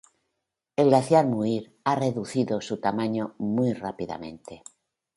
[0.83, 4.63] El glaciar Muir ha reducido su tamaño muy rápidamente.